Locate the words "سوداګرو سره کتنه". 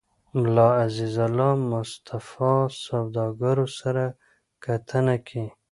2.85-5.15